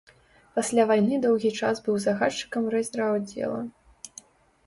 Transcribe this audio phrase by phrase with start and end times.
[0.55, 3.59] Пасля вайны доўгі час быў загадчыкам райздраўаддзела.